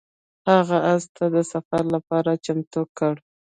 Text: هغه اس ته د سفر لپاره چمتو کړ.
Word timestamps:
هغه 0.49 0.77
اس 0.93 1.03
ته 1.15 1.25
د 1.35 1.37
سفر 1.51 1.83
لپاره 1.95 2.31
چمتو 2.45 2.81
کړ. 2.97 3.13